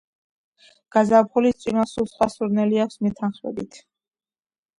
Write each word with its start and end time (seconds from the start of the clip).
გაზაფხულის 0.95 1.59
წვიმას 1.65 1.93
სულ 1.99 2.07
სხვა 2.13 2.29
სურნელი 2.37 2.81
აქვს, 2.87 2.99
მეთანხმებით. 3.09 3.79